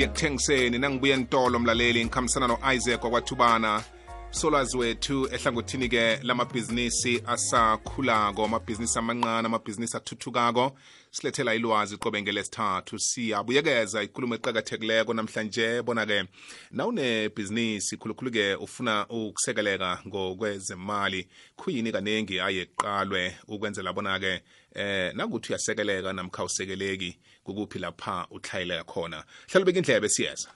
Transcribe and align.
ngiyakuthengiseni. 0.00 0.78
Nangibuye 0.78 1.16
ntolo 1.16 1.58
mlaleli 1.58 2.04
ngikhambisana 2.04 2.46
no-isaac 2.46 3.04
wakwathubana 3.04 3.82
solwazi 4.30 4.76
wethu 4.76 5.28
ehlangothini-ke 5.32 6.20
lamabhizinisi 6.22 7.22
asakhulako 7.26 8.44
amabhizinisi 8.44 8.98
amancane 8.98 9.46
amabhizinisi 9.46 9.96
athuthukako. 9.96 10.72
Silethela 11.10 11.54
ilwazi 11.54 11.96
qobe 11.96 12.22
ngelesithathu. 12.22 12.98
Siyabuyekeza 12.98 14.02
ikhulumo 14.02 14.34
eqakathekileko 14.34 15.14
namhlanje. 15.14 15.82
Bona-ke 15.82 16.24
nawunebhizinisi 16.70 17.96
khulukhulu-ke 17.96 18.54
ufuna 18.54 19.06
ukusekeleka 19.08 19.98
ngokwezemali 20.06 21.28
khuyini 21.56 21.92
kaningi 21.92 22.40
aye 22.40 22.64
kuqalwe 22.64 23.36
ukwenzela 23.48 23.92
bona-ke 23.92 24.42
eh 24.74 25.12
nakuthi 25.14 25.52
uyasekeleka 25.52 26.12
namkha 26.12 26.44
usekeleki 26.44 27.18
kukuphi 27.44 27.78
lapha 27.78 28.26
utlhayeleka 28.30 28.84
khona? 28.84 29.24
Hlala 29.48 29.64
ubeka 29.64 29.78
indlebe 29.78 30.08
siyeza. 30.08 30.48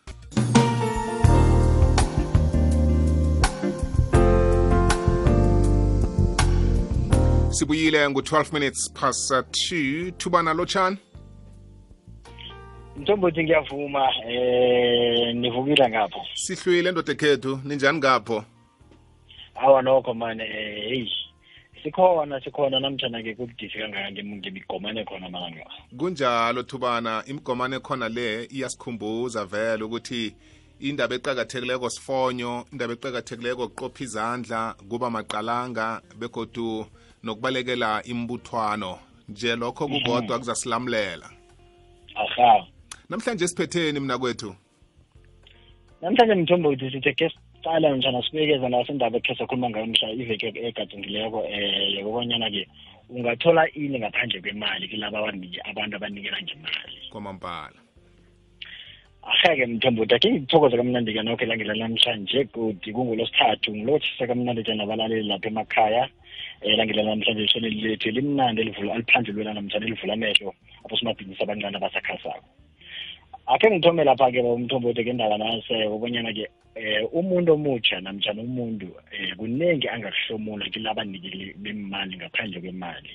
Sibuyile 7.55 8.09
ngu-12 8.09 8.53
minutes 8.53 8.93
past 8.93 9.31
2 9.33 10.13
thubana 10.13 10.55
lotshani 10.55 10.99
mthombothi 12.97 13.45
ngiyavuma 13.45 14.09
eh 14.29 15.35
nivukile 15.35 15.89
ngapho. 15.89 16.21
Sihlwile 16.35 16.93
ndoda 16.93 17.13
ekhethu 17.13 17.61
ninjani 17.65 17.99
ngapho? 17.99 18.45
Awa 19.55 19.83
nokho 19.83 20.15
mane 20.15 20.45
eh 20.45 20.89
hey. 20.89 21.09
Sikhona 21.83 22.41
sikhona. 22.41 22.80
Namtshana-ke 22.80 23.35
kubudisi 23.35 23.79
kangaka 23.79 24.13
ngemigomane 24.13 25.05
khona 25.05 25.29
malanga 25.29 25.66
kunjalo 25.99 26.63
thubana. 26.63 27.23
Imigomane 27.27 27.79
khona 27.79 28.09
le 28.09 28.45
iyasikhumbuza 28.45 29.45
vele 29.45 29.85
ukuthi 29.85 30.35
indaba 30.80 31.15
eqakathekileko 31.15 31.91
sifonyo 31.91 32.65
indaba 32.73 32.93
eqakathekileko 32.93 33.68
kuqopha 33.68 34.05
izandla 34.05 34.74
kuba 34.89 35.11
maqalanga 35.11 36.01
begodu 36.18 36.87
nokubalekela 37.25 38.03
imbuthwano 38.05 38.99
nje 39.29 39.57
lokho 39.57 39.89
kukodwa 39.89 40.39
kuzasilamulela. 40.39 41.30
Aha. 42.15 42.67
Namhlanje 43.09 43.49
siphetheni 43.49 44.01
mina 44.01 44.19
kwethu? 44.19 44.55
Namhlanje 46.02 46.35
mthombothi 46.35 46.91
sithe 46.91 47.13
ke 47.13 47.30
siqala 47.30 47.97
njana 47.97 48.23
sibekeza 48.23 48.69
naso 48.69 48.93
indaba 48.93 49.17
ekhe 49.19 49.35
sakhuluma 49.35 49.71
ngayo 49.71 49.87
mhla 49.87 50.13
iveke 50.13 50.49
egadungileko 50.69 51.39
um 51.39 51.97
yokobanyana-ke 51.97 52.69
ungathola 53.11 53.73
ini 53.73 53.99
ngaphandle 53.99 54.41
kwemali 54.41 54.89
kilaba 54.89 55.19
abaniki 55.19 55.61
abantu 55.61 55.97
abanikela 55.97 56.43
ngemali. 56.43 56.99
Kwamampala 57.11 57.84
aheke 59.30 59.67
mthombothi 59.67 60.15
akhe 60.15 60.30
ngithokoze 60.30 60.77
kamnandi-ke 60.77 61.23
nokho 61.23 61.45
elangela 61.45 61.75
namhlanje 61.75 62.45
godi 62.53 62.93
kungolosithathu 62.93 63.69
ngilotshisa 63.73 64.27
kamnandi 64.27 64.62
ke 64.62 64.75
nabalaleli 64.75 65.28
lapha 65.28 65.49
emakhaya 65.49 66.05
elangela 66.61 67.03
langela 67.03 67.11
namhlanje 67.11 67.43
ihleleli 67.45 67.81
lethu 67.89 68.09
elimnandi 68.09 68.61
elivula 68.61 68.95
aliphandlulwela 68.95 69.55
namhlanje 69.55 69.87
elivula 69.87 70.12
amehlo 70.12 70.55
abosomabhizinisi 70.84 71.43
abancane 71.43 71.77
abasakhasako. 71.77 72.49
Akhe 73.47 73.67
ngithome 73.71 74.05
lapha-ke 74.05 74.41
umthombothi 74.41 75.05
ke 75.05 75.11
indaba 75.11 75.37
nase 75.39 75.75
kubonyana-ke 75.93 76.45
eh 76.77 77.05
umuntu 77.12 77.53
omutsha 77.56 78.00
namtshana 78.00 78.43
umuntu 78.43 78.89
eh 79.12 79.33
kuningi 79.37 79.89
angakuhlomula 79.89 80.69
kilabanikeli 80.72 81.55
bemali 81.62 82.17
ngaphandle 82.17 82.61
kwemali. 82.61 83.15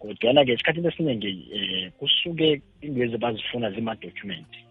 Kodwana-ke 0.00 0.52
esikhathini 0.52 0.88
esiningi 0.88 1.32
um 1.56 1.90
kusuke 1.98 2.60
indwezi 2.80 3.16
bazifuna 3.18 3.70
zima-document 3.70 4.65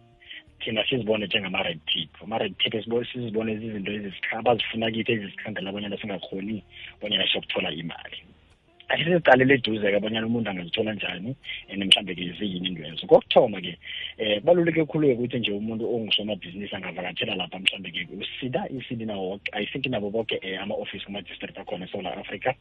thina 0.65 0.83
sizibone 0.89 1.25
njengama-red 1.25 1.79
tip. 1.85 2.09
Ama-red 2.23 2.57
tip 2.57 2.73
sizibone 3.13 3.57
zizinto 3.57 3.91
abazifuna 4.31 4.91
kithi 4.91 5.11
ezisikhandela 5.11 5.69
abonyana 5.69 5.97
singakhoni 5.97 6.63
bonyana 7.01 7.27
siyokuthola 7.29 7.71
imali. 7.71 8.17
Asisicalele 8.89 9.53
eduze-ke 9.53 9.97
abanyana 9.97 10.27
umuntu 10.27 10.49
angazithola 10.49 10.93
njani 10.93 11.35
and 11.71 11.83
mhlambe-ke 11.83 12.33
ziyini 12.37 12.67
indwezo. 12.67 13.07
Kokuthoma-ke 13.07 13.77
um 14.19 14.39
kubaluleke 14.39 14.85
khulu-ke 14.85 15.13
ukuthi 15.13 15.39
nje 15.39 15.51
umuntu 15.51 15.83
ongusomabhizinisi 15.95 16.75
angavakathela 16.75 17.35
lapha 17.35 17.59
mhlambe-ke 17.59 18.07
usida 18.21 18.69
isidi 18.69 19.05
nawo 19.05 19.39
i 19.53 19.65
think 19.65 19.85
nabo 19.87 20.09
boke 20.09 20.37
um 20.43 20.59
ama-ofisi 20.61 21.05
kuma-district 21.05 21.57
akhona 21.57 21.85
esouth 21.85 22.05
africa 22.05 22.53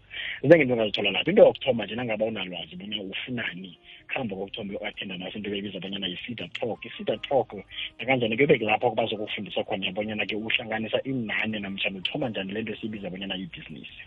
zinenge 0.43 0.63
into 0.63 0.75
ongazithola 0.75 1.11
lapha. 1.11 1.31
Into 1.31 1.43
yokuthoma 1.43 1.85
nje 1.85 1.95
nangaba 1.95 2.25
unalwazi 2.25 2.77
bona 2.77 3.03
ufunani 3.03 3.79
kuhamba 4.09 4.37
kokuthoma 4.37 4.71
uyo-athenda 4.71 5.19
naso 5.19 5.39
into 5.39 5.51
bebiza 5.51 5.79
abanyana 5.79 6.07
yi-cedar 6.07 6.49
talk. 6.53 6.85
I-cedar 6.87 7.21
talk 7.21 7.53
nakanjani 7.99 8.37
kuyobeke 8.37 8.65
lapho 8.65 8.91
bazokufundisa 8.91 9.65
khona 9.65 9.89
abanyana-ke 9.89 10.37
uhlanganisa 10.37 11.03
inani 11.05 11.61
namhlanje 11.61 11.99
uthoma 11.99 12.29
njani 12.29 12.53
lento 12.53 12.73
esiyibiza 12.73 13.09
abonyana 13.09 13.35
yibhizinisi 13.35 14.03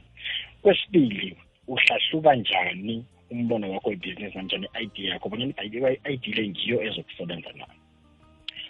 kwesibili 0.61 1.35
uhlahluka 1.67 2.35
njani 2.35 3.05
umbono 3.31 3.71
wakho 3.71 3.89
webhizinisi 3.89 4.37
namtshana 4.37 4.67
i-idea 4.73 5.13
yakho? 5.13 5.29
Bonyana 5.29 5.53
i-idea 5.63 6.35
le 6.35 6.47
ngiyo 6.49 6.77
ezokusebenza 6.87 7.51
na 7.55 7.65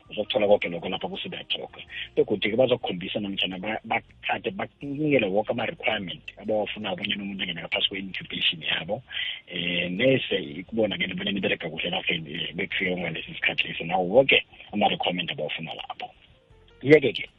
uzokuthola 0.10 0.48
konke 0.48 0.70
lokho 0.70 0.90
lapha 0.90 1.08
kusidatalk 1.08 1.74
begodike 2.16 2.56
bazokukhombisa 2.56 3.20
namtshana 3.20 3.80
bathathe 3.84 4.52
bakunikele 4.52 5.28
woke 5.28 5.52
ama-requirement 5.52 6.24
abawafunayo 6.42 6.96
bonyana 6.96 7.24
umuntu 7.24 7.44
angene 7.44 7.62
ngaphasi 7.62 7.90
kwe-incubation 7.90 8.62
yabo. 8.64 9.04
Um 9.52 9.94
nese 9.98 10.64
kubona-ke 10.68 11.14
bonyana 11.14 11.38
ibereka 11.38 11.70
kuhle 11.70 11.90
lapho 11.90 12.14
bekufika 12.56 12.92
kungalesi 12.96 13.34
sikhathi 13.34 13.68
lesi 13.68 13.84
nawo 13.84 14.04
woke 14.04 14.46
ama-requirement 14.72 15.32
abawafuna 15.32 15.74
lapho. 15.74 16.08
Yeke-ke 16.82 17.30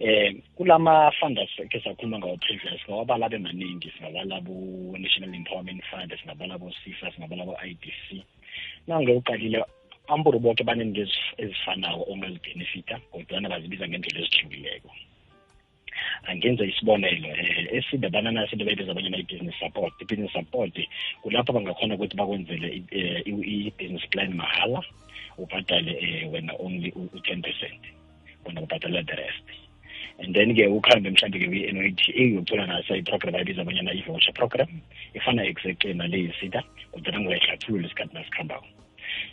um 0.00 0.42
kulama-funders 0.56 1.50
ke 1.70 1.80
sakhuluma 1.80 2.18
ngawo 2.18 2.36
previous 2.36 2.80
ngawabala 2.88 3.26
abe 3.26 3.38
maningi 3.38 3.92
singabala 3.96 4.40
bo-national 4.40 5.34
empowerment 5.34 5.82
fund 5.90 6.10
singabala 6.20 6.58
bo-sifa 6.58 7.12
singabala 7.14 7.44
bo-i 7.44 7.74
d 7.74 7.92
c. 8.08 8.24
Nangeuqalile 8.86 9.64
amburu 10.08 10.38
boke 10.38 10.64
banento 10.64 11.06
ezifanayo 11.38 12.04
ongazibhenefita 12.10 13.00
kodwana 13.10 13.48
bazibiza 13.48 13.88
ngendlela 13.88 14.20
ezihlukileko 14.20 14.90
angenza 16.28 16.64
isibonelo 16.64 17.28
um 17.28 17.66
eside 17.72 18.08
banana 18.10 18.46
into 18.52 18.64
bayibiza 18.64 18.90
abanyana 18.92 19.18
i-business 19.18 19.54
support. 19.60 19.92
I-business 20.00 20.32
support 20.32 20.74
kulapho 21.22 21.52
bangakhona 21.52 21.94
ukuthi 21.94 22.16
bakwenzele 22.16 22.68
i-business 23.26 24.06
plan 24.10 24.34
mahala 24.34 24.82
ubhadale 25.38 26.24
um 26.26 26.32
wena 26.32 26.52
only 26.58 26.92
u-ten 26.96 27.42
percent 27.42 27.80
wena 28.44 28.60
ubhadala 28.60 29.02
the 29.06 29.16
rest. 29.16 29.63
And 30.18 30.34
then 30.34 30.54
ke 30.54 30.64
ukhambe 30.68 31.10
mhlambe 31.10 31.38
ke 31.38 31.46
kwi-n 31.46 31.78
o 31.78 31.90
t 31.96 32.12
a 32.14 32.22
uyothola 32.30 32.66
naso 32.66 32.94
i-program 32.94 33.34
ayibiza 33.34 33.64
i-voucher 33.94 34.34
program 34.34 34.70
ifana 35.14 35.44
exactly 35.44 35.94
nale 35.94 36.18
kodwa 36.18 36.62
kodwana 36.92 37.20
ngiwayihlathulula 37.20 37.86
isikhathi 37.86 38.14
nasikhambako 38.14 38.66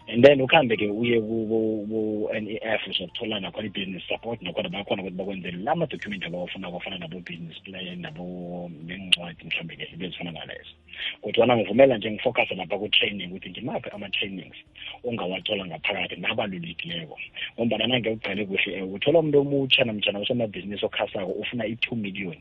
and 0.08 0.24
then 0.24 0.42
ukhambe 0.42 0.78
ke 0.78 0.88
uye 0.90 1.22
ku-n 1.22 2.48
e 2.48 2.60
f 2.62 2.82
uzokuthola 2.88 3.40
nakhona 3.40 3.68
i-business 3.68 4.04
support 4.08 4.42
nakhona 4.42 4.70
bakhona 4.70 5.02
ukuthi 5.04 5.18
bakwenzele 5.18 5.58
la 5.64 5.76
madocument 5.76 6.26
abawafuna 6.26 6.72
kwafana 6.72 6.98
nabo-business 6.98 7.62
plan 7.64 8.02
nabo 8.02 8.72
nencwadi 8.86 9.46
mhlawumbe 9.46 9.76
ke 9.76 9.90
ibe 9.94 10.06
ezifana 10.06 10.32
nalezo 10.32 10.74
kodwana 11.22 11.58
ngivumela 11.58 11.98
nje 11.98 12.12
ngifocuse 12.12 12.56
lapha 12.56 12.78
ku-training 12.78 13.28
ukuthi 13.28 13.50
ngimaphi 13.50 13.90
ama-trainings 13.90 14.58
ongawathola 15.04 15.66
ngaphakathi 15.66 16.16
nabalulekileko 16.16 17.18
ngombana 17.56 18.12
ugcale 18.12 18.46
kuhle 18.46 18.82
uthola 18.82 19.20
umuntu 19.20 19.40
omutsha 19.40 19.84
namtshana 19.84 20.20
usomabhizinisi 20.20 20.86
okhasako 20.86 21.32
ufuna 21.32 21.66
i-two 21.66 21.96
million. 21.96 22.38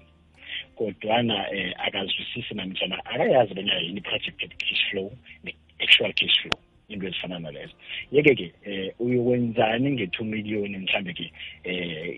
Kodwana 0.77 1.47
um 1.51 1.73
akazwisisi 1.87 2.55
namjana 2.55 3.05
akayazi 3.05 3.55
bonyana 3.55 3.81
yini 3.81 4.01
i-projected 4.01 4.51
cash 4.59 4.91
flow 4.91 5.13
ne-actual 5.45 6.13
cash 6.13 6.37
flow 6.43 6.59
into 6.91 7.07
ezifana 7.07 7.39
nalezo. 7.39 7.73
Yeke-ke 8.13 8.53
um 8.67 9.07
uyokwenzani 9.07 9.91
nge-two 9.91 10.25
million 10.25 10.77
mhlambe-ke 10.77 11.33
um 11.65 11.73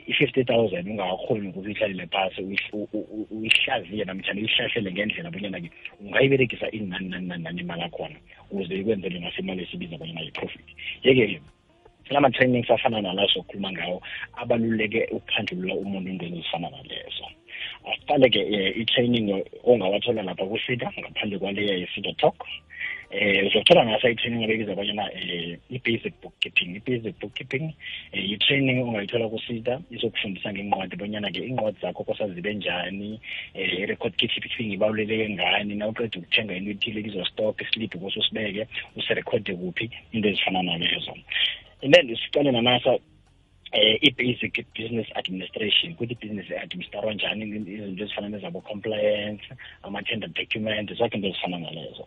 i-fifty 0.06 0.44
thousand 0.44 0.88
ungakakhoni 0.88 1.48
ukuthi 1.48 1.68
uyihlalele 1.68 2.06
phasi 2.06 2.42
uyihlaziye 3.30 4.04
namtshana 4.04 4.40
uyihlahlele 4.40 4.92
ngendlela 4.92 5.30
bonyana-ke 5.30 5.70
ungayiberegisa 6.00 6.70
inani 6.70 7.08
nani 7.08 7.26
nani 7.26 7.42
nani 7.42 7.60
imali 7.60 7.82
akhona 7.82 8.16
ukuze 8.50 8.74
ikwenzele 8.74 9.18
nasemali 9.20 9.62
esibiza 9.62 9.98
bonyana 9.98 10.20
yi-profit. 10.20 10.68
Yeke-ke 11.04 11.40
lama-trainings 12.12 12.70
afana 12.70 13.00
nalazo 13.00 13.32
sokhuluma 13.32 13.72
ngawo 13.72 14.02
abaluleke 14.36 15.08
ukuphandlulula 15.12 15.74
umuntu 15.74 16.10
intweni 16.10 16.38
ezifana 16.38 16.70
nalezo. 16.70 17.26
Asiqale-ke 17.90 18.40
um 18.42 18.80
i-training 18.82 19.44
ongawathola 19.64 20.22
lapha 20.22 20.44
kusida 20.46 20.92
ngaphandle 20.98 21.38
kwaleya 21.38 21.78
ye-sida 21.78 22.12
talk. 22.14 22.36
Eh 23.10 23.46
uzothola 23.46 23.86
ngaso 23.86 24.08
i-training 24.08 24.44
abekiza 24.44 24.72
abanyana 24.72 25.04
um 25.12 25.56
i-basic 25.70 26.14
bookkeeping. 26.22 26.76
I-basic 26.76 27.18
bookkeeping 27.20 27.74
um 28.14 28.20
i-training 28.34 28.82
ongayithola 28.82 29.28
kusida 29.28 29.80
izokufundisa 29.90 30.52
ngenqwadi 30.52 30.96
bonyana-ke 30.96 31.40
iinqwadi 31.42 31.78
zakho 31.82 32.04
kosazibe 32.04 32.54
njani 32.54 33.20
um 33.54 33.60
i-record 33.60 34.14
keeping 34.16 34.72
ibaluleleke 34.72 35.28
ngani 35.34 35.74
na 35.74 35.88
uqeda 35.88 36.18
ukuthenga 36.18 36.54
into 36.54 36.70
ethile 36.70 37.02
kizostock 37.02 37.60
isiliphi 37.62 37.98
kosusibeke 37.98 38.66
usirekhode 38.96 39.54
kuphi 39.54 39.90
into 40.12 40.28
ezifana 40.28 40.62
nalezo 40.62 41.14
and 41.82 41.94
then 41.94 42.16
siqale 42.16 42.52
nanasa 42.52 42.98
eh 43.72 43.98
i-basic 44.02 44.66
business 44.74 45.08
administration 45.14 45.92
ukuthi 45.92 46.12
i-business 46.12 46.50
administrarwa 46.62 47.14
njani 47.14 47.44
izinto 47.44 48.04
ezifana 48.04 48.28
nezabo-compliance 48.28 49.46
ama-tender 49.82 50.28
document 50.28 50.92
zonke 50.94 51.16
into 51.16 51.28
ezifana 51.28 51.58
nalezo. 51.58 52.06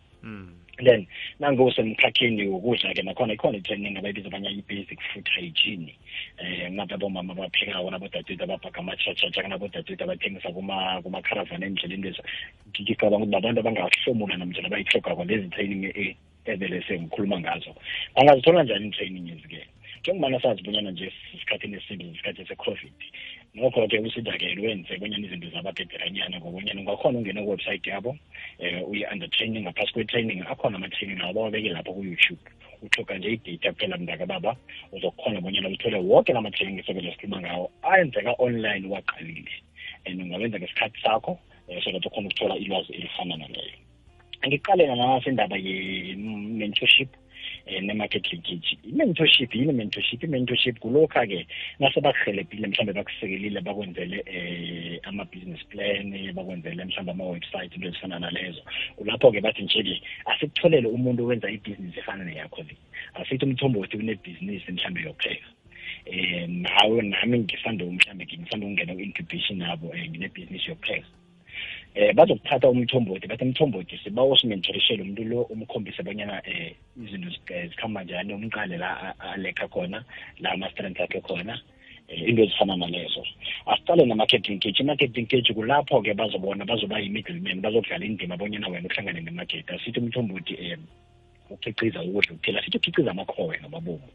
Then 0.84 1.06
nangosemkhakheni 1.40 2.46
wokudla-ke 2.46 3.02
nakhona 3.02 3.32
ikhona 3.32 3.58
i-training 3.58 3.96
abayibiza 3.98 4.28
abanye 4.28 4.50
i-basic 4.50 5.00
food 5.10 5.28
hygiene. 5.34 5.94
Eh 6.38 6.70
nabe 6.70 6.94
abomama 6.94 7.32
abaphekayo 7.32 7.90
nabodadewethu 7.90 8.44
ababhaga 8.44 8.78
amatshatshatsha 8.78 9.42
kanabodadewethu 9.42 10.04
abathengisa 10.04 10.52
kuma-caravan 10.52 11.62
endleleni 11.62 12.02
lezi. 12.02 12.22
Ngicabanga 12.68 13.16
ukuthi 13.16 13.32
nabantu 13.32 13.60
abangahlomula 13.60 14.36
namjani 14.36 14.66
abayihlogako 14.66 15.24
lezi 15.24 15.48
training 15.48 16.14
evele 16.52 16.82
sengikhuluma 16.82 17.40
ngazo. 17.40 17.74
Bangazithola 18.14 18.62
njani 18.62 18.88
i-training 18.88 19.28
ezi-ke? 19.30 19.66
Njengobana 20.00 20.40
sazi 20.40 20.62
bonyana 20.62 20.90
nje 20.90 21.12
isikhathini 21.34 21.76
esimbi 21.76 22.04
isikhathi 22.04 22.46
se-covid. 22.46 22.92
Nokho-ke 23.54 23.98
usidakele 23.98 24.66
wenze 24.66 24.98
bonyana 24.98 25.26
izinto 25.26 25.48
zababhederanyana 25.50 26.38
ngobonyana 26.40 26.80
ungakhona 26.80 27.18
ungena 27.18 27.42
kuwebsite 27.42 27.90
yabo 27.90 28.10
um 28.60 28.82
uye-under 28.90 29.30
training 29.30 29.62
ngaphasi 29.62 29.92
kwe-training 29.92 30.44
akhona 30.46 30.76
ama-training 30.76 31.20
abo 31.22 31.32
bawabeke 31.32 31.68
lapho 31.68 31.92
ku-youtube. 31.92 32.40
Uthoka 32.82 33.18
nje 33.18 33.32
idata 33.32 33.72
kuphela 33.72 33.96
mntaka 33.96 34.26
baba 34.26 34.56
uzokhona 34.92 35.40
bonyana 35.40 35.68
uthole 35.68 35.96
woke 35.96 36.32
lama-training 36.32 36.78
esebele 36.78 37.10
sikhuluma 37.12 37.40
ngawo 37.40 37.70
ayenzeka 37.82 38.34
online 38.38 38.86
waqalile. 38.88 39.54
And 40.04 40.20
ungawenza 40.22 40.58
ngesikhathi 40.58 41.00
sakho 41.02 41.38
um 41.68 41.80
so 41.82 41.92
that 41.92 42.06
ukhona 42.06 42.28
ukuthola 42.28 42.56
ilwazi 42.56 42.92
elifana 42.92 43.36
naleyo. 43.36 43.85
Ngiqale 44.44 44.86
nanasendaba 44.86 45.56
ye-mentorship 45.56 47.08
um 47.66 47.86
ne-market 47.86 48.32
linkage 48.32 48.78
i-mentorship 48.84 49.54
yini 49.54 49.72
i-mentorship? 49.72 50.24
I-mentorship 50.24 50.78
kulokha-ke 50.78 51.46
nase 51.80 52.00
bakuhelebhile 52.00 52.66
mhlawumbe 52.66 52.92
bakusekelile 52.92 53.60
bakwenzele 53.60 54.18
um 54.22 54.98
ama-business 55.08 55.62
plan 55.70 56.32
bakwenzele 56.34 56.84
mhlawumbe 56.84 57.10
ama-website 57.10 57.74
into 57.74 57.88
ezifana 57.88 58.18
nalezo. 58.18 58.62
Kulapho-ke 58.96 59.40
bathi 59.40 59.62
nje-ke 59.62 60.02
asikutholele 60.26 60.88
umuntu 60.88 61.24
owenza 61.24 61.50
ibhizinisi 61.50 61.98
efana 61.98 62.24
neyakho 62.24 62.62
le 62.62 62.76
asithi 63.14 63.44
umthombothi 63.44 63.96
unebhizinisi 63.96 64.72
mhlawumbe 64.72 65.00
yokupheka. 65.02 65.48
Um 66.06 66.62
nawe 66.62 67.02
nami 67.02 67.38
ngisando 67.38 67.86
mhlawumbe 67.86 68.24
ngisando 68.24 68.66
ukungena 68.66 68.94
ku-incubation 68.94 69.58
nabo 69.58 69.86
um 69.88 69.98
nginebhizinisi 70.10 70.70
yokupheka. 70.70 71.15
Eh 71.96 72.12
bazokuthatha 72.14 72.68
umthombothi 72.68 73.26
bathi 73.26 73.44
umthombothi 73.44 73.98
sibawa 74.04 74.34
usimentorishele 74.34 75.02
umuntu 75.02 75.24
lo 75.24 75.42
umkhombise 75.42 76.00
abanyana 76.00 76.42
eh 76.44 76.74
izinto 77.02 77.30
zikhamba 77.70 78.04
njani 78.04 78.34
umqale 78.34 78.76
la 78.76 79.14
alekha 79.32 79.68
khona 79.68 80.04
la 80.40 80.50
ama-strength 80.52 81.00
akhe 81.00 81.20
khona 81.20 81.54
into 82.08 82.42
ezifana 82.42 82.76
nalezo. 82.76 83.24
Asiqale 83.66 84.06
na-marketing 84.06 84.60
cage. 84.60 84.80
I-marketing 84.80 85.26
cage 85.26 85.52
kulapho-ke 85.54 86.14
bazobona 86.14 86.64
bazoba 86.64 87.00
yi-middleman 87.00 87.60
bazokudlala 87.60 88.04
indima 88.04 88.34
abonyana 88.34 88.68
wena 88.68 88.88
uhlangane 88.88 89.20
ne-market. 89.24 89.70
Asithi 89.70 90.00
umthombothi 90.00 90.54
um 90.54 90.86
ukhiciza 91.50 92.02
ukudla 92.02 92.32
ukuthela 92.34 92.62
sithi 92.62 92.78
ukhiciza 92.78 93.10
amakhowe 93.10 93.58
ngamabomu 93.60 94.08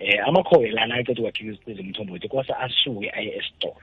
um 0.00 0.28
amakhowe 0.28 0.70
lana 0.70 0.94
aqeda 0.94 1.20
ukwakhiqiza 1.22 1.82
umthombothi 1.82 2.28
kwase 2.28 2.52
asuke 2.52 3.10
aye 3.10 3.36
esitolo 3.38 3.80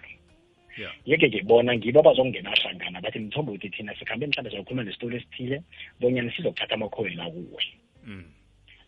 yeke 1.05 1.29
ke 1.29 1.43
bona 1.43 1.75
ngibo 1.75 1.99
abazongena 1.99 2.51
hlangana 2.51 3.01
bathi 3.01 3.19
mthombo 3.19 3.51
uthi 3.51 3.69
thina 3.69 3.95
sikhambe 3.95 4.27
mhlawumbe 4.27 4.51
sizokhuluma 4.51 4.83
nesitolo 4.83 5.17
esithile 5.17 5.63
bonyana 5.99 6.31
sizokuthatha 6.31 6.75
amakhowe 6.75 7.09
la 7.15 7.29
kuwe. 7.29 7.63
Mm. 8.05 8.25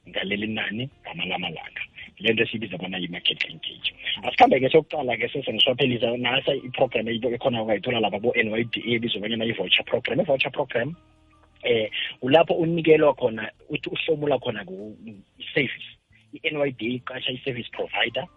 ngaleli 0.10 0.48
nani? 0.48 0.90
Ngamamalanga 1.04 1.84
le 2.20 2.34
nto 2.34 2.44
esiyibiza 2.44 2.78
bona 2.78 2.98
yi-market 2.98 3.44
linkage. 3.48 3.94
Asikhambe-ke 4.24 4.70
sokuqala-ke 4.70 5.28
sesengiswaphelisa 5.28 6.18
nasa 6.18 6.54
iprogram 6.56 7.08
ekhona 7.08 7.64
ungayithola 7.64 8.00
lapha 8.00 8.20
bo-n 8.20 8.52
y 8.52 8.64
d 8.64 8.80
a 8.80 8.96
ebizwa 8.96 9.22
bonyana 9.22 9.46
i-voucher 9.46 9.86
program. 9.86 10.20
I-voucher 10.20 10.52
program 10.52 10.96
eh 11.64 11.90
kulapho 12.20 12.54
unikelwa 12.54 13.14
khona 13.16 13.50
uthi 13.70 13.90
uhlomula 13.90 14.40
khona 14.40 14.64
i-service 15.40 15.90
i-n 16.34 16.58
y 16.58 16.72
d 16.72 16.82
a 16.86 16.90
iqasha 17.00 17.32
i-service 17.32 17.70
provider. 17.72 18.28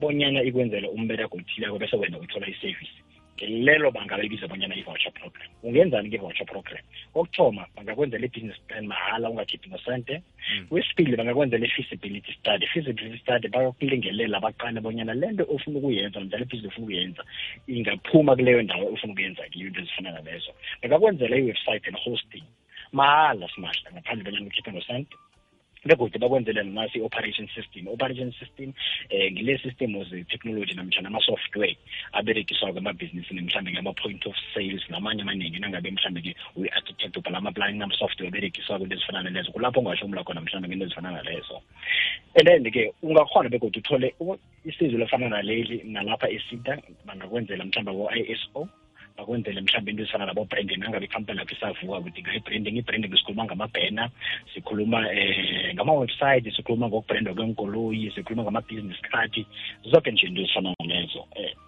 Bonyana 0.00 0.42
ikwenzele 0.42 0.88
umbereko 0.88 1.36
othileko 1.36 1.78
bese 1.78 1.96
wena 1.96 2.18
uthola 2.18 2.46
i-service. 2.48 2.96
Lelo 3.38 3.90
bangalibiza 3.90 4.48
bonyana 4.48 4.74
i-voucher 4.74 5.12
program. 5.12 5.50
Ungenzani 5.62 6.10
ke-voucher 6.10 6.46
program? 6.46 6.80
Kokuthoma 7.12 7.66
bangakwenzela 7.76 8.24
i-business 8.24 8.58
plan 8.66 8.86
mahala 8.86 9.30
ungakhiphi 9.30 9.68
nosente. 9.68 10.22
Kwesibili 10.68 11.16
bangakwenzela 11.16 11.66
i-feasibility 11.66 12.32
study. 12.32 12.64
I-feasibility 12.64 13.18
study 13.18 13.48
bayokulingelela 13.48 14.40
baqale 14.40 14.80
bonyana 14.80 15.14
le 15.14 15.32
nto 15.32 15.44
ofuna 15.48 15.78
ukuyenza 15.78 16.20
njalo 16.20 16.44
ibhizinisi 16.44 16.68
ofuna 16.68 16.84
ukuyenza 16.84 17.22
ingaphuma 17.66 18.36
kuleyo 18.36 18.62
ndawo 18.62 18.92
ofuna 18.92 19.12
ukuyenza 19.12 19.48
kiyo 19.48 19.66
into 19.66 19.80
ezifana 19.80 20.12
nalezo. 20.12 20.52
Bangakwenzela 20.82 21.36
i-website 21.36 21.86
and 21.88 21.98
hosting 22.04 22.44
mahala 22.92 23.48
simahla 23.48 23.92
ngaphandle 23.92 24.24
bonyana 24.24 24.46
ukhiphe 24.46 24.70
nosente. 24.70 25.16
Begodwa 25.86 26.20
bakwenzele 26.20 26.62
nasi 26.62 26.98
i-operation 26.98 27.48
system. 27.54 27.88
Operation 27.88 28.32
system 28.32 28.72
eh 29.10 29.32
ngile 29.32 29.58
system 29.58 30.04
ze-technology 30.04 30.74
namtshana 30.74 31.08
ama-software 31.08 31.76
aberekiswa-ke 32.12 32.78
emabhizinisini 32.78 33.40
mhlawumbe 33.40 33.72
ngama-point 33.72 34.26
of 34.26 34.36
sales 34.54 34.82
namanye 34.90 35.22
amaningi 35.22 35.58
nangabe 35.60 35.90
mhlawumbe-ke 35.90 36.34
uyi-architect 36.56 37.16
ubhala 37.16 37.38
ama-planning 37.38 37.82
ama-software 37.82 38.28
aberekiswa-ke 38.28 38.82
into 38.82 38.96
ezifana 38.96 39.22
nalezo. 39.22 39.52
Kulapho 39.52 39.80
ungahlomula 39.80 40.24
khona 40.24 40.40
mhlawumbe 40.40 40.68
ngento 40.68 40.84
ezifana 40.84 41.10
nalezo. 41.10 41.62
And 42.34 42.46
then-ke 42.46 42.92
ungakhona 43.02 43.48
begodwa 43.48 43.80
uthole 43.80 44.14
isizo 44.64 44.98
lefana 44.98 45.28
naleli 45.28 45.82
nalapha 45.84 46.28
esita 46.30 46.78
bangakwenzela 47.06 47.64
mhlawumbe 47.64 47.90
abo-i 47.90 48.32
s 48.32 48.48
bakwenzele 49.16 49.60
mhlawumbe 49.60 49.90
into 49.90 50.02
ezifana 50.02 50.26
nabo-branding 50.26 50.78
nangabe 50.80 51.06
ikhampani 51.06 51.38
lakho 51.38 51.54
isavuka 51.54 52.00
kudinga 52.00 52.34
i-branding 52.34 52.76
i-branding 52.78 53.12
sikhuluma 53.16 53.44
ngamabhena 53.44 54.10
sikhuluma 54.54 54.98
um 54.98 55.74
ngama-website 55.74 56.56
sikhuluma 56.56 56.88
ngokubrandwa 56.88 57.34
kwenkoloyi 57.34 58.10
sikhuluma 58.14 58.42
ngama-business 58.42 59.00
card. 59.10 59.46
Zonke 59.90 60.10
nje 60.10 60.26
into 60.26 60.42
ezifana 60.42 60.74
nalezo 60.80 61.20
um 61.20 61.66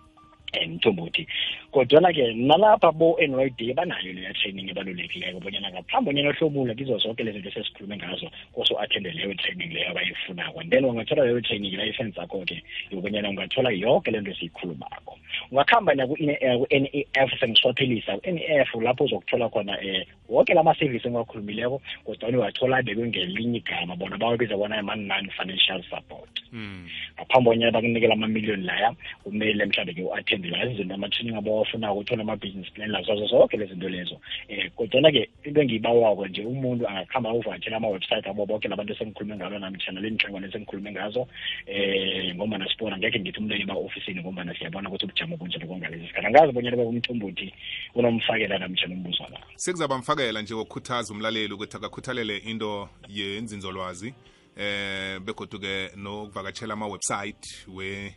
mthombothi 0.74 1.26
kodwana-ke 1.72 2.32
nalapha 2.32 2.92
bo-n 2.92 3.36
y 3.36 3.50
d 3.50 3.74
banayo 3.76 4.12
leya 4.12 4.32
training 4.32 4.70
ebalulekileko 4.72 5.40
bonyana 5.40 5.68
ngaphambi 5.70 6.10
bonyana 6.10 6.32
ohlomula 6.32 6.74
kizo 6.74 6.96
zonke 6.98 7.24
lezi 7.24 7.40
zinto 7.40 7.50
sesikhulume 7.52 7.96
ngazo 7.96 8.30
kose 8.54 8.74
u-athende 8.74 9.10
leyo 9.12 9.34
training 9.34 9.72
leyo 9.72 9.90
abayifunako. 9.90 10.60
And 10.60 10.70
then 10.70 10.84
ungathola 10.84 11.24
leyo 11.28 11.40
training 11.44 11.76
license 11.76 12.16
yakho-ke 12.16 12.62
yokubonyana 12.90 13.28
ungathola 13.30 13.70
yonke 13.70 14.10
le 14.10 14.20
nto 14.20 14.30
esiyikhulumako. 14.30 15.18
Ungakuhamba 15.52 15.94
naku-n 15.94 16.88
e 16.92 17.06
f 17.12 17.30
sengiswaphelisa 17.40 18.16
u-n 18.16 18.38
e 18.38 18.64
f 18.64 18.74
lapho 18.80 19.04
uzokuthola 19.04 19.48
khona 19.48 19.76
um 19.78 20.04
woke 20.28 20.54
lama-service 20.54 21.04
engiwakhulumileko 21.04 21.82
kodwana 22.04 22.38
uwathola 22.38 22.76
abekwe 22.76 23.08
ngelinye 23.08 23.58
igama 23.58 23.96
bona 23.96 24.16
bawabiza 24.16 24.56
bona 24.56 24.78
ama-non 24.78 25.30
financial 25.36 25.82
support. 25.90 26.32
Mm. 26.52 26.88
ngaphambi 27.16 27.44
bonyana 27.44 27.72
bakunikela 27.72 28.14
amamiliyoni 28.14 28.64
laya 28.64 28.94
kumele 29.24 29.64
mhlawumbe-ke 29.66 30.02
u-athende 30.02 30.48
la 30.48 30.64
izinto 30.64 30.94
ama-training 30.94 31.36
abawafunako 31.68 31.98
uthole 31.98 32.22
ama-business 32.22 32.72
plan 32.72 32.90
la 32.90 33.02
zazo 33.02 33.26
zonke 33.26 33.56
lezi 33.56 33.72
zinto 33.72 33.88
lezo. 33.88 34.20
Um 34.48 34.70
kodwana-ke 34.76 35.28
into 35.44 35.60
engiyibawako 35.60 36.26
nje 36.26 36.44
umuntu 36.44 36.88
angakuhamba 36.88 37.32
uvakatshela 37.32 37.76
ama-website 37.76 38.26
abo 38.26 38.46
bonke 38.46 38.68
labantu 38.68 38.92
esengikhulume 38.92 39.36
ngalo 39.36 39.58
namtshana 39.58 40.00
le 40.00 40.10
nhlangano 40.10 40.46
esengikhulume 40.46 40.92
ngazo. 40.92 41.28
Um 41.68 42.34
ngombana 42.34 42.68
sibona 42.68 42.98
ngekhe 42.98 43.20
ngithi 43.20 43.38
umuntu 43.38 43.66
ba-ofisini 43.66 44.20
ngombana 44.20 44.54
siyabona 44.54 44.88
ukuthi 44.88 45.04
ubujamo 45.04 45.36
bunjani 45.36 45.66
kongalezi 45.66 46.06
sikhathi. 46.06 46.26
Angazi 46.26 46.52
bonyana 46.52 46.76
bebumthombothi 46.76 47.52
unomfakela 47.94 48.58
namtshana 48.58 48.94
umbuzo 48.94 49.24
la 49.30 49.38
sekuzaba 49.56 49.98
mfakela 49.98 50.42
nje 50.42 50.54
wokukhuthaza 50.54 51.14
umlaleli 51.14 51.52
ukuthi 51.52 51.76
akakhuthalele 51.76 52.36
into 52.36 52.88
yenzinzolwazi 53.08 54.14
eh 54.56 55.20
begoduke 55.20 55.90
nokuvakatshela 55.96 56.74
ama-website 56.74 57.66
we 57.68 58.14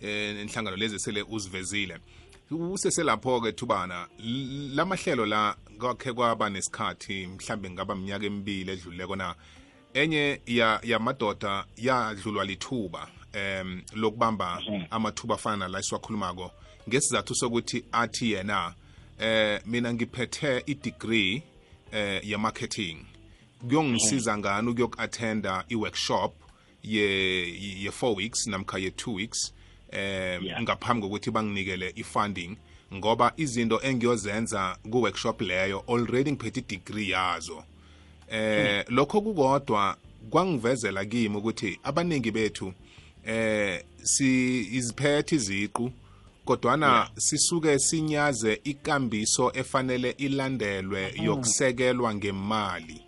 eh 0.00 0.40
inhlangano 0.42 0.76
lezi 0.76 0.98
sele 0.98 1.22
uzivezile. 1.22 1.98
Useselapho-ke 2.50 3.52
thubana 3.52 4.08
l- 4.18 4.74
lamahlelo 4.74 5.26
la 5.26 5.56
kwakhe 5.78 6.12
kwaba 6.12 6.50
nesikhathi 6.50 7.26
mhlambe 7.26 7.70
ngaba 7.70 7.94
minyaka 7.94 8.26
emibili 8.26 8.72
edlulileko 8.72 9.16
na 9.16 9.34
enye 9.94 10.40
ya 10.46 10.80
yamadoda 10.82 11.64
yadlulwa 11.76 12.44
lithuba 12.44 13.08
em 13.32 13.82
lokubamba 13.94 14.62
amathuba 14.90 15.34
afana 15.34 15.56
nala 15.56 15.78
esiwakhulumako. 15.78 16.50
Ngesizathu 16.88 17.34
sokuthi 17.34 17.84
athi 17.92 18.32
yena 18.32 18.74
eh 19.18 19.60
mina 19.66 19.94
ngiphethe 19.94 20.62
i-degree 20.66 21.42
eh 21.92 22.20
ye-marketing. 22.28 23.06
Kuyongisiza 23.68 24.38
ngani 24.38 24.70
ukuyoku-attenda 24.70 25.64
i-workshop 25.68 26.34
ye 26.82 27.04
ye 27.82 27.90
4 27.90 28.16
weeks 28.16 28.46
namkha 28.46 28.78
ye 28.78 28.90
2 28.90 29.14
weeks? 29.14 29.52
Eh 29.92 30.40
ngaphambi 30.62 31.02
kokuthi 31.02 31.30
banginikele 31.30 31.92
i-funding 31.96 32.56
ngoba 32.94 33.32
izinto 33.36 33.80
engiyozenza 33.82 34.76
ku-workshop 34.90 35.40
leyo 35.40 35.84
already 35.88 36.32
ngiphethe 36.32 36.60
i-degree 36.60 37.10
yazo. 37.10 37.64
Eh 38.30 38.84
lokho 38.88 39.20
kukodwa 39.20 39.96
kwangivezela 40.30 41.04
kimi 41.04 41.36
ukuthi 41.36 41.78
abaningi 41.82 42.30
bethu 42.30 42.72
eh 43.26 43.82
si 44.02 44.60
iziphethe 44.76 45.36
iziqu 45.36 45.90
kodwana 46.44 47.10
sisuke 47.16 47.78
sinyaze 47.78 48.60
ikambiso 48.64 49.52
efanele 49.54 50.10
ilandelwe 50.10 51.12
yokusekelwa 51.22 52.14
ngemali. 52.14 53.02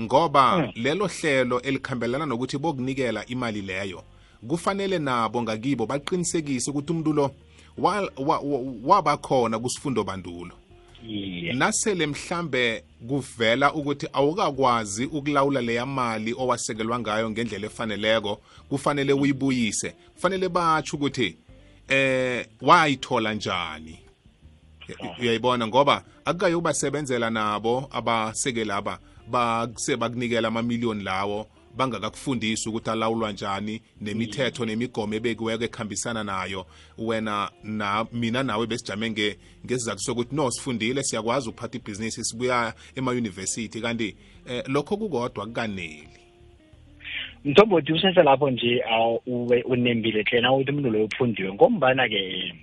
Ngoba 0.00 0.72
lelo 0.74 1.06
hlelo 1.06 1.60
elikhambelana 1.60 2.26
nokuthi 2.26 2.58
bokunikela 2.58 3.26
imali 3.26 3.62
leyo 3.62 4.04
kufanele 4.48 4.98
nabo 4.98 5.42
ngakibo 5.42 5.86
baqinisekise 5.86 6.70
ukuthi 6.70 6.92
umuntu 6.92 7.12
lo 7.12 7.30
wa- 7.78 8.10
wa- 8.16 8.38
wa- 8.40 8.62
wabakhona 8.84 9.58
kusifundo 9.58 10.04
bandulo. 10.04 10.54
Nasele 11.54 12.06
mhlambe 12.06 12.84
kuvela 13.08 13.74
ukuthi 13.74 14.06
awukakwazi 14.12 15.04
ukulawula 15.06 15.60
leya 15.60 15.86
mali 15.86 16.34
owasekelwa 16.38 16.98
ngayo 17.00 17.30
ngendlela 17.30 17.66
efaneleko 17.66 18.40
kufanele 18.68 19.12
uyibuyise. 19.12 19.94
Kufanele 20.14 20.48
batsho 20.48 20.96
ukuthi 20.96 21.36
eh 21.88 22.46
wayithola 22.60 23.34
njani? 23.34 23.98
Uyayibona 25.20 25.66
ngoba 25.66 26.04
akukayi 26.24 26.54
ubasebenzela 26.54 27.30
nabo 27.30 27.88
abasekeli 27.92 28.70
aba 28.72 28.98
bakunikela 29.98 30.48
amamiliyoni 30.48 31.02
lawo 31.02 31.46
bangakakufundisi 31.76 32.68
ukuthi 32.68 32.90
alawulwa 32.90 33.32
njani 33.32 33.82
nemithetho 34.00 34.64
nemigomo 34.64 35.14
ebekiweko 35.14 35.64
ekhambisana 35.64 36.24
nayo. 36.24 36.66
Wena 36.98 37.50
na 37.64 38.06
mina 38.12 38.42
nawe 38.42 38.66
besijame 38.66 39.10
nge 39.10 39.36
ngesizathu 39.64 40.00
sokuthi 40.00 40.34
no 40.36 40.50
sifundile 40.50 41.02
siyakwazi 41.02 41.48
ukuphatha 41.48 41.78
ibhizinisi 41.78 42.24
sibuya 42.24 42.74
emayunivesithi 42.94 43.80
kanti 43.80 44.16
eh, 44.48 44.64
lokho 44.68 44.96
kukodwa 44.96 45.46
kukaneli. 45.46 46.08
Mthombothi 47.44 47.92
usese 47.92 48.22
lapho 48.22 48.50
nje 48.50 48.82
awu 48.90 49.22
ube 49.26 49.62
unembile 49.62 50.22
hle 50.22 50.40
na 50.40 50.52
uthi 50.52 50.70
umuntu 50.70 50.90
loyo 50.90 51.04
uphundiwe 51.04 51.52
ngombana-ke 51.52 52.54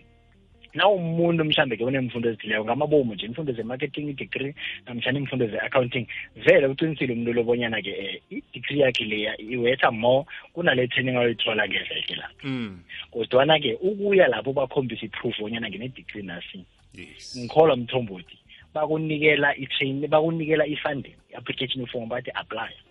na 0.74 0.88
umuntu 0.88 1.46
mhlambe 1.46 1.78
ke 1.78 1.84
unemfundo 1.84 2.30
ezithileko 2.30 2.66
ngamabomu 2.66 3.14
nje 3.14 3.26
imfundo 3.26 3.54
ze-marketing 3.54 4.10
i-degree 4.10 4.54
namhlanje 4.86 5.20
imfundo 5.20 5.48
ze-accounting 5.48 6.08
vele 6.36 6.68
uqinisile 6.68 7.14
umuntu 7.14 7.34
lobonyana-ke 7.34 7.94
um 8.32 8.38
i-degree 8.38 8.80
yakhe 8.80 9.06
leya 9.06 9.42
iwetha 9.42 9.92
more 9.92 10.26
kunale 10.54 10.88
training 10.88 11.18
ayoyithola 11.18 11.68
ngeveke 11.68 12.16
la 12.16 12.30
mm. 12.44 12.80
kodwana-ke 13.12 13.74
ukuya 13.82 14.28
lapho 14.28 14.54
bakhombisa 14.54 15.06
i-proof 15.06 15.40
bonyana 15.40 15.70
ngine-degree 15.70 16.24
nasi 16.24 16.66
yes 16.94 17.38
ngikholwa 17.38 17.78
mthombothi 17.78 18.38
bakunikela 18.74 19.56
i-train 19.58 20.08
bakunikela 20.08 20.68
i-funding 20.68 21.18
i-application 21.32 21.86
form 21.86 22.10
bathi 22.10 22.32
apply 22.32 22.70
Mm. 22.70 22.87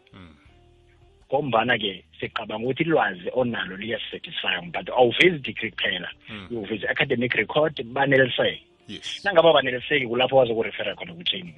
Ngombana-ke 1.29 2.05
sicabanga 2.21 2.65
ukuthi 2.65 2.83
ilwazi 2.83 3.29
onalo 3.33 3.77
liyasatisfya 3.77 4.63
but 4.73 4.89
awuvezi 4.91 5.39
degree 5.39 5.71
kuphela 5.71 6.11
Mm. 6.29 6.47
uvezi 6.51 6.87
academic 6.89 7.35
record 7.35 7.83
baneliseke 7.85 8.63
yes. 8.89 9.25
Nangaba 9.25 9.53
baneliseki 9.53 10.07
kulapho 10.07 10.37
wazokurefera 10.37 10.95
khona 10.95 11.15
ku-training 11.15 11.55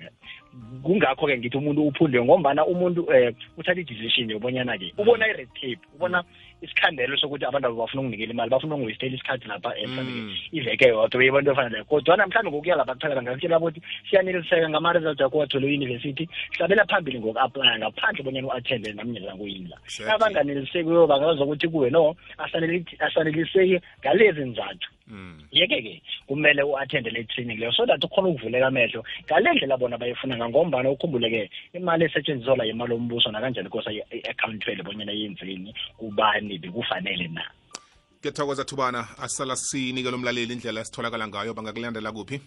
kungakho-ke 0.83 1.39
ngithi 1.39 1.57
umuntu 1.57 1.87
uphundiwe 1.87 2.25
ngombana 2.25 2.67
umuntu 2.67 3.01
um 3.07 3.33
uthatha 3.59 3.81
i-decision 3.81 4.31
yobonyana-ke 4.31 4.95
ubona 4.99 5.29
i-red 5.29 5.49
tape 5.55 5.79
ubona 5.95 6.25
isikhandelo 6.63 7.17
sokuthi 7.17 7.45
abantu 7.45 7.69
abo 7.69 7.77
bafuna 7.87 8.01
ukunginikela 8.03 8.33
imali 8.33 8.51
bafuna 8.51 8.75
ungwistela 8.75 9.15
isikhathi 9.15 9.49
lapha 9.49 9.69
um 9.85 9.91
mhlawumbe 9.91 10.13
Mm. 10.19 10.35
iveke 10.53 10.89
yodwa 10.89 11.29
abantu 11.29 11.51
efanele 11.51 11.85
kodwana 11.85 12.27
mhlawumbe 12.27 12.51
ngokuya 12.51 12.77
lapha 12.77 12.95
kuthakala 12.95 13.23
ngakutshela 13.23 13.59
ukuthi 13.59 13.81
siyaneliseka 14.11 14.69
ngama-result 14.69 15.21
akho 15.21 15.39
wathole 15.39 15.67
eyunivesithi 15.69 16.29
hlabela 16.57 16.87
phambili 16.87 17.19
ngoku-aplya 17.21 17.79
ngaphandle 17.79 18.23
bonyana 18.25 18.49
u-athende 18.49 18.93
namnyela 18.93 19.37
kuyini 19.37 19.69
la. 19.69 19.77
Exactly. 19.85 20.11
abanganeliseki 20.15 20.91
bangaza 21.07 21.45
ukuthi 21.45 21.69
kuwe 21.69 21.91
no 21.91 22.17
asaneli- 22.39 22.99
asaneliseki 22.99 23.79
ngalezi 24.01 24.41
nzathu. 24.41 24.89
Mm. 25.09 25.49
yeke-ke 25.53 26.03
kumele 26.27 26.63
u-athende 26.63 27.11
le 27.11 27.25
training 27.25 27.59
leyo 27.59 27.73
so 27.73 27.87
that 27.87 28.05
ukhona 28.05 28.29
ukuvuleka 28.29 28.67
amehlo. 28.67 29.05
Ngale 29.25 29.53
ndlela 29.53 29.77
bona 29.77 29.99
bayifuna 29.99 30.49
ngombana 30.49 30.91
ukhumbule-ke 30.91 31.51
imali 31.75 32.05
esetshenziswa 32.05 32.57
la 32.57 32.67
imali 32.67 32.95
ombuso 32.95 33.31
nakanjani 33.31 33.69
kosa 33.69 33.93
i-accountwele 33.93 34.83
bonyana 34.83 35.13
yenzeni 35.13 35.75
kubani 35.97 36.59
bekufanele 36.59 37.29
na? 37.29 37.45
Kuyathokoza 38.21 38.65
thubana 38.65 39.09
asala 39.23 39.57
sinike 39.57 40.11
lo 40.11 40.19
mlaleli 40.19 40.53
indlela 40.53 40.81
esitholakala 40.81 41.29
ngayo 41.29 41.55
bangakulandela 41.55 42.13
kuphi? 42.13 42.41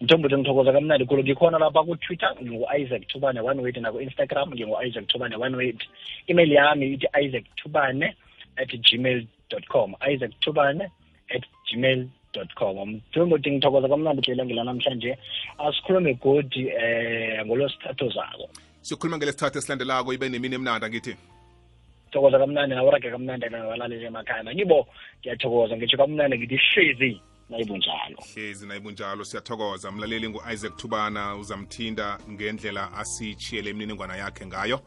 Mthombothi 0.00 0.36
ngithokoza 0.36 0.72
kamnandi 0.72 1.06
khulu. 1.06 1.22
Ngikhona 1.22 1.58
lapha 1.58 1.84
ku-twitter 1.84 2.34
ngingu-isaac 2.42 3.08
thubane 3.08 3.40
one 3.40 3.60
weight 3.60 3.76
naku-instagram 3.76 4.50
ngingu-isaac 4.52 5.06
thubane 5.08 5.36
one 5.36 5.56
weight 5.56 5.80
email 6.28 6.52
yami 6.52 6.92
ithi 6.92 7.06
isaac 7.24 7.44
thubane 7.56 8.14
at 8.56 8.68
gmail 8.68 9.26
dot 9.50 9.64
com. 9.68 9.94
Isaac 10.12 10.32
thubane 10.40 10.90
at 11.34 11.44
gmail 11.68 12.08
com. 12.54 12.90
Mthombothi 12.90 13.50
ngithokoza 13.50 13.88
kamnandi 13.88 14.22
kulela 14.22 14.44
ngelanamhlanje 14.44 15.18
asikhulume 15.58 16.14
godi 16.14 16.68
um 16.68 17.46
ngolwesithathu 17.46 18.08
zako 18.08 18.48
sikhuluma 18.82 19.16
ngelesithathu 19.18 19.58
esilandelako 19.58 20.12
ibe 20.12 20.28
nemini 20.28 20.54
emnandi 20.54 20.86
ngithi 20.86 21.16
thokoza 22.12 22.38
kamnandi 22.38 22.74
nawarage 22.74 23.10
kamnandi 23.10 23.48
nabalaleli 23.48 24.04
emakhaya 24.04 24.42
nakibo 24.42 24.86
ngiyathokoza. 25.20 25.76
Ngitsho 25.76 25.96
kamnandi 25.96 26.38
ngithi 26.38 26.56
hlezi 26.56 27.20
nayibunjalo. 27.50 28.18
Hlezi 28.34 28.66
nayibunjalo 28.66 29.24
siyathokoza. 29.24 29.92
Mlaleli 29.92 30.28
ngu-isaac 30.28 30.76
thubana 30.76 31.36
uzamthinda 31.36 32.18
ngendlela 32.30 32.92
asitshiyele 32.92 33.70
imininingwana 33.70 34.16
yakhe 34.16 34.46
ngayo 34.46 34.80